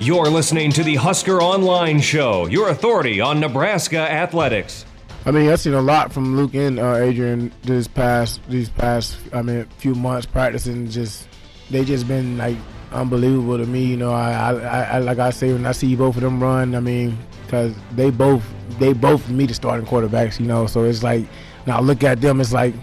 [0.00, 4.86] You're listening to the Husker Online Show, your authority on Nebraska athletics.
[5.26, 9.18] I mean, I've seen a lot from Luke and uh, Adrian this past these past
[9.34, 10.88] I mean few months practicing.
[10.88, 11.28] Just
[11.70, 12.56] they just been like
[12.92, 13.84] unbelievable to me.
[13.84, 16.74] You know, I, I, I like I say when I see both of them run,
[16.74, 18.42] I mean, because they both
[18.78, 20.40] they both meet the starting quarterbacks.
[20.40, 21.26] You know, so it's like
[21.64, 22.74] when I look at them, it's like,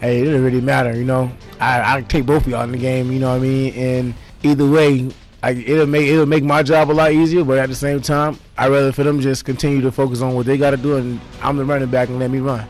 [0.00, 0.96] hey, it doesn't really matter.
[0.96, 3.10] You know, I I take both of y'all in the game.
[3.10, 3.74] You know what I mean?
[3.74, 5.10] And either way,
[5.42, 8.38] I, it'll make it'll make my job a lot easier, but at the same time,
[8.58, 11.20] I'd rather for them just continue to focus on what they got to do, and
[11.42, 12.66] I'm the running back and let me run.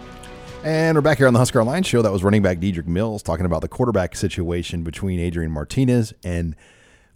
[0.62, 2.02] And we're back here on the Husker Online show.
[2.02, 6.54] That was running back Dedrick Mills talking about the quarterback situation between Adrian Martinez and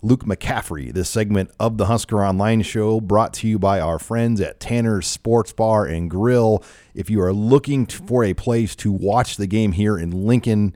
[0.00, 0.92] Luke McCaffrey.
[0.92, 5.06] This segment of the Husker Online show brought to you by our friends at Tanner's
[5.06, 6.64] Sports Bar and Grill.
[6.94, 10.74] If you are looking for a place to watch the game here in Lincoln,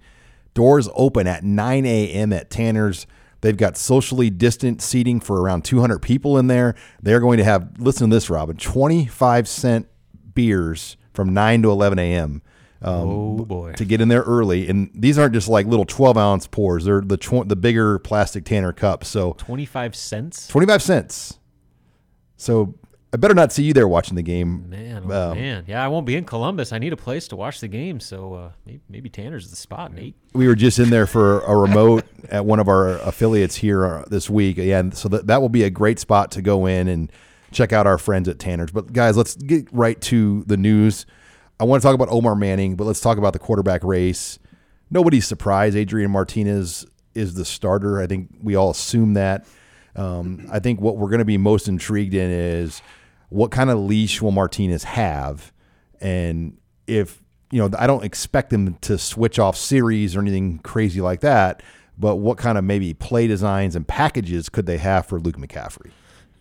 [0.53, 2.33] doors open at 9 a.m.
[2.33, 3.07] at Tanner's.
[3.41, 6.75] They've got socially distant seating for around 200 people in there.
[7.03, 9.89] They're going to have, listen to this, Robin, 25 cent
[10.35, 12.43] beers from 9 to 11 a.m.
[12.83, 13.73] Um, Oh, boy.
[13.73, 17.01] To get in there early, and these aren't just like little 12 ounce pours; they're
[17.01, 19.09] the tw- the bigger plastic Tanner cups.
[19.09, 20.47] So 25 cents?
[20.47, 21.39] 25 cents.
[22.37, 22.75] So
[23.13, 24.69] I better not see you there watching the game.
[24.69, 25.65] Man, oh Um, man.
[25.67, 26.73] Yeah, I won't be in Columbus.
[26.73, 29.95] I need a place to watch the game, so uh, maybe, maybe Tanner's the spot,
[29.95, 30.15] Nate.
[30.35, 34.05] we were just in there for a remote at one of our affiliates here uh,
[34.11, 34.59] this week.
[34.59, 37.11] Yeah, and so that, that will be a great spot to go in and
[37.51, 38.71] check out our friends at Tanner's.
[38.73, 41.07] But guys, let's get right to the news.
[41.59, 44.39] I want to talk about Omar Manning, but let's talk about the quarterback race.
[44.91, 46.85] Nobody's surprised Adrian Martinez
[47.15, 48.01] is the starter.
[48.01, 49.47] I think we all assume that.
[49.97, 52.81] Um, I think what we're going to be most intrigued in is
[53.29, 55.53] what kind of leash will Martinez have,
[56.01, 61.01] and if you know, I don't expect them to switch off series or anything crazy
[61.01, 61.63] like that.
[61.97, 65.91] But what kind of maybe play designs and packages could they have for Luke McCaffrey?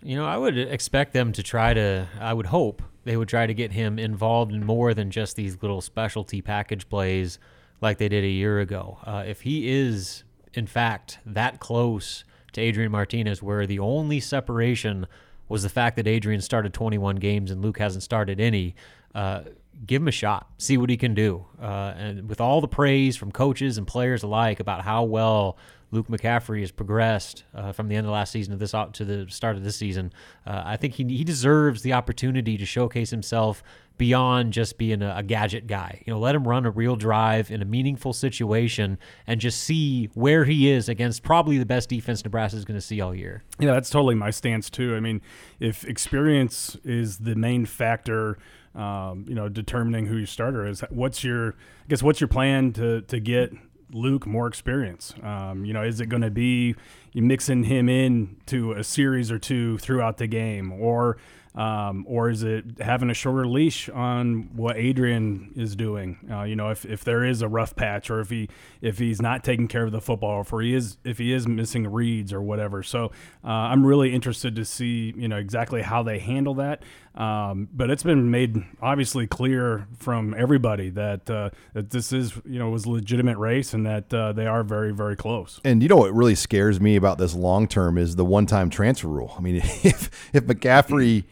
[0.03, 3.47] You know, I would expect them to try to, I would hope they would try
[3.47, 7.39] to get him involved in more than just these little specialty package plays
[7.81, 8.99] like they did a year ago.
[9.03, 15.07] Uh, if he is, in fact, that close to Adrian Martinez, where the only separation
[15.49, 18.75] was the fact that Adrian started 21 games and Luke hasn't started any,
[19.15, 19.41] uh,
[19.85, 21.45] give him a shot, see what he can do.
[21.61, 25.57] Uh, and with all the praise from coaches and players alike about how well
[25.91, 29.25] Luke McCaffrey has progressed uh, from the end of last season to this to the
[29.29, 30.11] start of this season,
[30.45, 33.63] uh, I think he he deserves the opportunity to showcase himself
[33.97, 36.01] beyond just being a, a gadget guy.
[36.05, 40.09] You know, let him run a real drive in a meaningful situation and just see
[40.13, 43.43] where he is against probably the best defense Nebraska is going to see all year.
[43.59, 44.95] Yeah, that's totally my stance too.
[44.95, 45.21] I mean,
[45.59, 48.37] if experience is the main factor,
[48.75, 52.73] um, you know, determining who your starter is, what's your, I guess, what's your plan
[52.73, 53.51] to to get
[53.91, 55.13] Luke more experience?
[55.23, 56.75] Um, you know, is it going to be
[57.13, 61.17] mixing him in to a series or two throughout the game, or
[61.57, 66.19] um, or is it having a shorter leash on what Adrian is doing?
[66.31, 68.47] Uh, you know, if, if there is a rough patch, or if he
[68.79, 71.47] if he's not taking care of the football, or if he is if he is
[71.47, 72.83] missing reads or whatever.
[72.83, 73.05] So
[73.43, 76.83] uh, I'm really interested to see you know exactly how they handle that.
[77.15, 82.59] Um, but it's been made obviously clear from everybody that uh, that this is you
[82.59, 85.59] know was legitimate race and that uh, they are very very close.
[85.65, 88.69] And you know what really scares me about this long term is the one time
[88.69, 89.33] transfer rule.
[89.37, 91.25] I mean, if if McCaffrey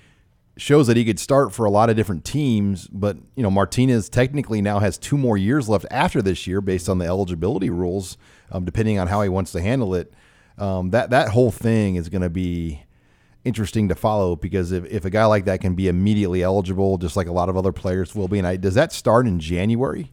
[0.58, 4.09] shows that he could start for a lot of different teams, but you know Martinez
[4.09, 8.18] technically now has two more years left after this year based on the eligibility rules,
[8.52, 10.14] um, depending on how he wants to handle it.
[10.58, 12.84] Um, that that whole thing is going to be
[13.44, 17.16] interesting to follow because if, if a guy like that can be immediately eligible, just
[17.16, 20.12] like a lot of other players will be, and I, does that start in January?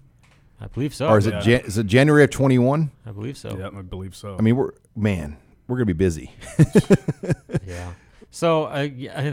[0.60, 1.08] I believe so.
[1.08, 2.92] or is it Jan- is it January of twenty one?
[3.04, 3.56] I believe so.
[3.58, 4.36] Yeah, I believe so.
[4.38, 5.36] I mean, we're man,
[5.66, 6.32] we're gonna be busy.
[7.66, 7.92] Yeah.
[8.34, 8.88] So uh,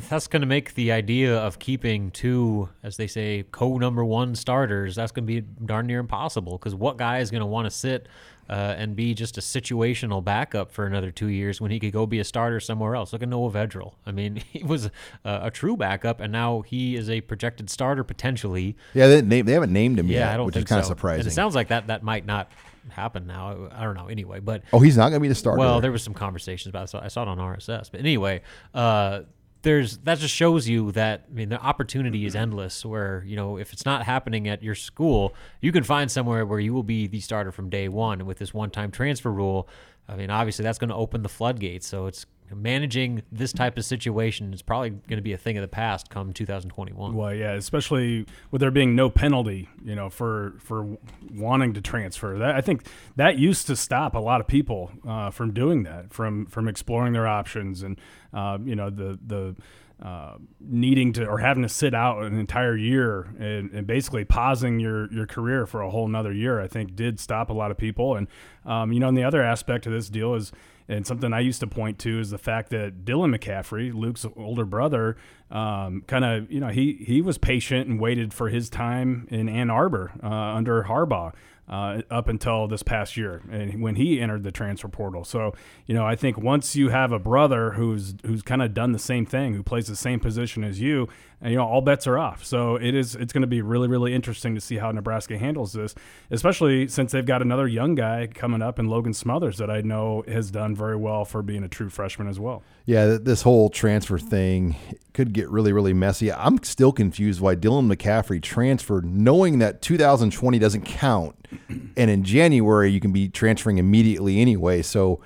[0.09, 4.35] that's going to make the idea of keeping two, as they say, co number one
[4.35, 4.95] starters.
[4.97, 7.71] That's going to be darn near impossible because what guy is going to want to
[7.71, 8.07] sit
[8.49, 12.05] uh, and be just a situational backup for another two years when he could go
[12.05, 13.13] be a starter somewhere else?
[13.13, 13.93] Look at Noah Vedral.
[14.05, 14.91] I mean, he was a,
[15.23, 18.75] a true backup, and now he is a projected starter potentially.
[18.93, 20.79] yeah, they, name, they haven't named him Yeah, yet, I don't which think is kind
[20.79, 21.21] of surprising.
[21.21, 22.51] And it sounds like that that might not
[22.89, 23.69] happen now.
[23.71, 24.07] I don't know.
[24.07, 25.59] Anyway, but oh, he's not gonna be the starter.
[25.59, 26.89] well, there was some conversations about it.
[26.89, 27.91] So I saw it on RSS.
[27.91, 28.41] But anyway,
[28.73, 29.21] uh,
[29.61, 32.85] there's that just shows you that I mean the opportunity is endless.
[32.85, 36.59] Where you know if it's not happening at your school, you can find somewhere where
[36.59, 38.19] you will be the starter from day one.
[38.19, 39.67] And with this one-time transfer rule,
[40.07, 41.87] I mean obviously that's going to open the floodgates.
[41.87, 42.25] So it's
[42.55, 46.09] managing this type of situation is probably going to be a thing of the past
[46.09, 47.13] come 2021.
[47.13, 50.97] Well, yeah, especially with there being no penalty, you know, for for
[51.33, 52.37] wanting to transfer.
[52.37, 52.85] That I think
[53.15, 57.13] that used to stop a lot of people uh, from doing that, from from exploring
[57.13, 57.99] their options, and
[58.33, 59.55] uh, you know the the.
[60.01, 64.79] Uh, needing to or having to sit out an entire year and, and, basically pausing
[64.79, 67.77] your, your career for a whole nother year, I think did stop a lot of
[67.77, 68.15] people.
[68.15, 68.29] And,
[68.65, 70.53] um, you know, and the other aspect of this deal is
[70.89, 74.65] and something I used to point to is the fact that Dylan McCaffrey, Luke's older
[74.65, 75.17] brother,
[75.51, 79.47] um, kind of, you know, he, he was patient and waited for his time in
[79.47, 81.31] Ann Arbor uh, under Harbaugh
[81.69, 85.23] uh, up until this past year and when he entered the transfer portal.
[85.23, 85.53] So,
[85.85, 88.99] you know, I think once you have a brother who's who's kind of done the
[88.99, 91.07] same thing, who plays the same position as you,
[91.41, 92.43] and, you know, all bets are off.
[92.43, 95.73] So it is it's going to be really really interesting to see how Nebraska handles
[95.73, 95.95] this,
[96.31, 100.23] especially since they've got another young guy coming up in Logan Smothers that I know
[100.27, 102.63] has done very well for being a true freshman as well.
[102.85, 104.75] Yeah, this whole transfer thing
[105.13, 106.31] could get really, really messy.
[106.31, 111.35] I'm still confused why Dylan McCaffrey transferred, knowing that 2020 doesn't count,
[111.69, 114.81] and in January you can be transferring immediately anyway.
[114.81, 115.19] So,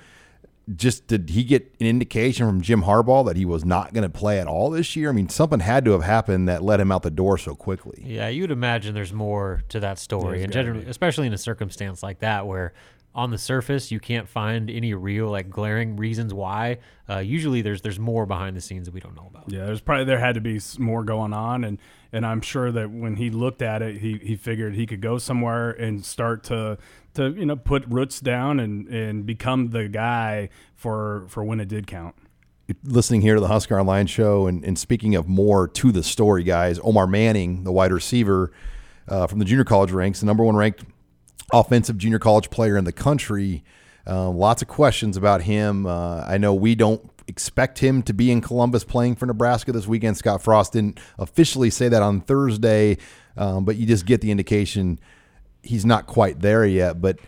[0.74, 4.08] just did he get an indication from Jim Harbaugh that he was not going to
[4.08, 5.10] play at all this year?
[5.10, 8.02] I mean, something had to have happened that let him out the door so quickly.
[8.04, 12.20] Yeah, you'd imagine there's more to that story, and generally, especially in a circumstance like
[12.20, 12.72] that where
[13.14, 16.78] on the surface you can't find any real like glaring reasons why.
[17.08, 19.44] Uh, usually there's there's more behind the scenes that we don't know about.
[19.50, 21.78] Yeah there's probably there had to be more going on and
[22.12, 25.18] and i'm sure that when he looked at it he, he figured he could go
[25.18, 26.78] somewhere and start to
[27.14, 31.68] to you know put roots down and and become the guy for for when it
[31.68, 32.14] did count.
[32.82, 36.42] Listening here to the husker online show and, and speaking of more to the story
[36.42, 38.50] guys omar manning the wide receiver
[39.06, 40.82] uh, from the junior college ranks the number one ranked
[41.52, 43.64] offensive junior college player in the country.
[44.06, 45.86] Uh, lots of questions about him.
[45.86, 49.86] Uh, I know we don't expect him to be in Columbus playing for Nebraska this
[49.86, 50.16] weekend.
[50.16, 52.98] Scott Frost didn't officially say that on Thursday,
[53.36, 55.00] um, but you just get the indication
[55.62, 57.00] he's not quite there yet.
[57.00, 57.18] But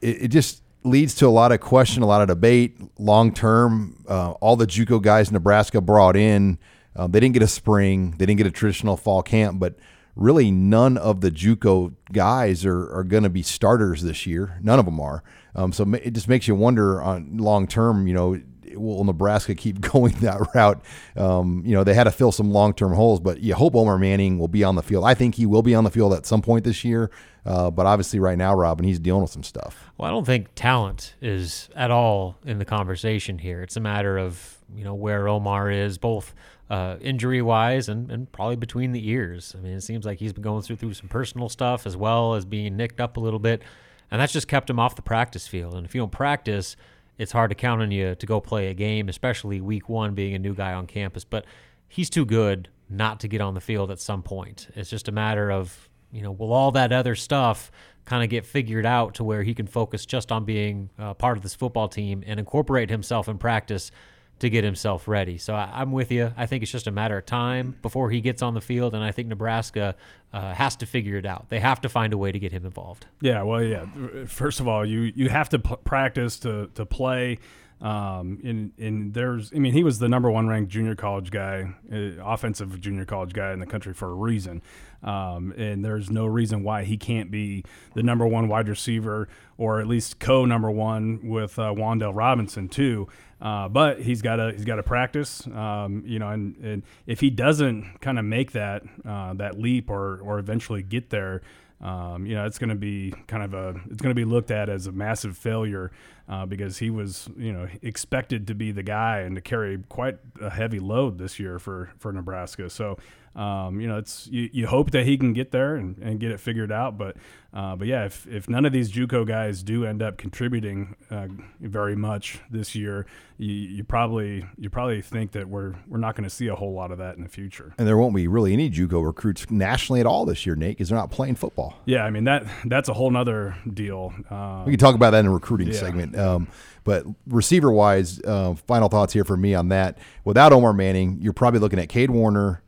[0.00, 4.04] it, it just leads to a lot of question, a lot of debate long term.
[4.08, 6.58] Uh, all the JUCO guys Nebraska brought in,
[6.94, 9.74] uh, they didn't get a spring, they didn't get a traditional fall camp, but
[10.18, 14.58] really none of the JUCO guys are, are going to be starters this year.
[14.60, 15.22] None of them are.
[15.54, 18.40] Um, so it just makes you wonder on long term, you know,
[18.80, 20.82] will Nebraska keep going that route?
[21.16, 23.98] Um, you know, they had to fill some long term holes, but you hope Omar
[23.98, 25.04] Manning will be on the field.
[25.04, 27.10] I think he will be on the field at some point this year.
[27.48, 29.90] Uh, but obviously, right now, Robin, he's dealing with some stuff.
[29.96, 33.62] Well, I don't think talent is at all in the conversation here.
[33.62, 36.34] It's a matter of you know where Omar is, both
[36.68, 39.54] uh, injury wise and, and probably between the ears.
[39.56, 42.34] I mean, it seems like he's been going through through some personal stuff as well
[42.34, 43.62] as being nicked up a little bit,
[44.10, 45.74] and that's just kept him off the practice field.
[45.74, 46.76] And if you don't practice,
[47.18, 50.34] it's hard to count on you to go play a game, especially week one being
[50.34, 51.24] a new guy on campus.
[51.24, 51.44] But
[51.88, 54.68] he's too good not to get on the field at some point.
[54.74, 57.70] It's just a matter of you know, will all that other stuff
[58.04, 61.36] kind of get figured out to where he can focus just on being uh, part
[61.36, 63.90] of this football team and incorporate himself in practice
[64.40, 65.38] to get himself ready.
[65.38, 66.32] So I, am with you.
[66.36, 69.02] I think it's just a matter of time before he gets on the field, and
[69.02, 69.96] I think Nebraska
[70.32, 71.48] uh, has to figure it out.
[71.48, 73.06] They have to find a way to get him involved.
[73.20, 73.86] Yeah, well, yeah.
[74.26, 77.38] First of all, you you have to p- practice to to play.
[77.80, 81.74] Um, and, and there's, I mean, he was the number one ranked junior college guy,
[81.92, 84.62] uh, offensive junior college guy in the country for a reason.
[85.02, 87.64] Um, and there's no reason why he can't be
[87.94, 92.68] the number one wide receiver or at least co number one with uh, Wan'Dale Robinson
[92.68, 93.06] too.
[93.40, 97.20] Uh, but he's got to he's got to practice, um, you know, and, and if
[97.20, 101.42] he doesn't kind of make that uh, that leap or or eventually get there,
[101.80, 104.50] um, you know, it's going to be kind of a it's going to be looked
[104.50, 105.92] at as a massive failure
[106.28, 110.18] uh, because he was you know expected to be the guy and to carry quite
[110.40, 112.68] a heavy load this year for for Nebraska.
[112.68, 112.98] So
[113.38, 116.32] um, you know, it's you, you hope that he can get there and, and get
[116.32, 116.98] it figured out.
[116.98, 117.16] But
[117.54, 121.28] uh, but yeah, if, if none of these JUCO guys do end up contributing uh,
[121.60, 123.06] very much this year,
[123.38, 126.74] you, you probably you probably think that we're we're not going to see a whole
[126.74, 127.74] lot of that in the future.
[127.78, 130.88] And there won't be really any JUCO recruits nationally at all this year, Nate, because
[130.88, 131.76] they're not playing football.
[131.84, 134.12] Yeah, I mean that that's a whole nother deal.
[134.30, 135.78] Um, we can talk about that in a recruiting yeah.
[135.78, 136.16] segment.
[136.18, 136.48] Um,
[136.82, 139.98] but receiver wise, uh, final thoughts here for me on that.
[140.24, 142.62] Without Omar Manning, you're probably looking at Kade Warner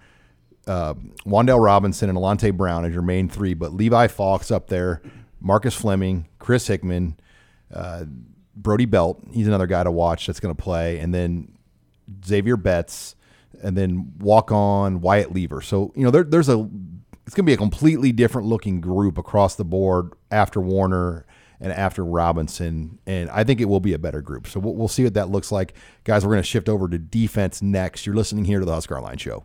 [0.66, 5.02] uh, Wan'Dale Robinson and Alante Brown as your main three, but Levi Fawkes up there,
[5.40, 7.18] Marcus Fleming, Chris Hickman,
[7.74, 8.04] uh,
[8.54, 9.22] Brody Belt.
[9.32, 11.52] He's another guy to watch that's going to play, and then
[12.22, 13.16] Zavier Betts,
[13.62, 15.60] and then walk on Wyatt Lever.
[15.60, 16.68] So you know there, there's a
[17.26, 21.26] it's going to be a completely different looking group across the board after Warner
[21.60, 22.98] and after Robinson.
[23.06, 24.48] And I think it will be a better group.
[24.48, 25.74] So we'll, we'll see what that looks like.
[26.02, 28.04] Guys, we're going to shift over to defense next.
[28.04, 29.44] You're listening here to the Husker Line Show.